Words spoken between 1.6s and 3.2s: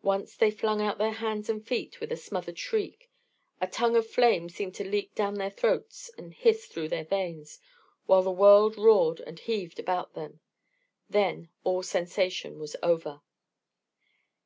feet with a smothered shriek.